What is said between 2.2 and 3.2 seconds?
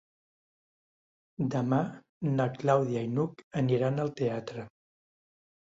na Clàudia i